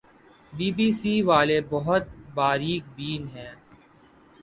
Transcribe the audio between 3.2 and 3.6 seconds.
ہیں